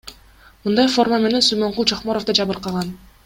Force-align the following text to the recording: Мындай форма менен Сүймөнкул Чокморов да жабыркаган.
Мындай 0.67 0.89
форма 0.93 1.19
менен 1.27 1.45
Сүймөнкул 1.49 1.89
Чокморов 1.93 2.27
да 2.31 2.37
жабыркаган. 2.41 2.93